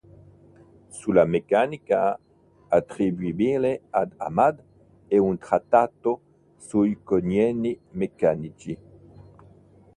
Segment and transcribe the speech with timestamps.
[0.97, 1.99] Sulla meccanica,
[2.79, 4.55] attribuibile ad Aḥmad,
[5.15, 6.11] è un trattato
[6.67, 8.71] sui congegni meccanici.